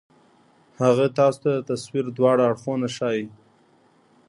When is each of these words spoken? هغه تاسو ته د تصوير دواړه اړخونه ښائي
هغه 0.83 1.05
تاسو 1.17 1.39
ته 1.43 1.51
د 1.57 1.61
تصوير 1.69 2.05
دواړه 2.17 2.43
اړخونه 2.49 2.87
ښائي 2.95 3.25